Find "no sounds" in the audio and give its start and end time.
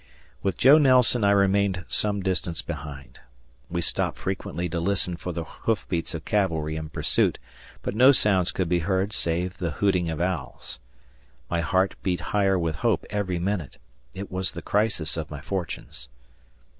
7.93-8.51